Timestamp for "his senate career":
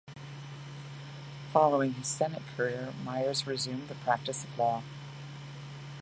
1.93-2.91